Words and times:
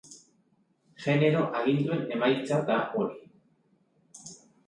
Genero 1.03 1.43
aginduen 1.59 2.01
emaitza 2.17 2.59
da 2.71 2.79
hori. 3.01 3.21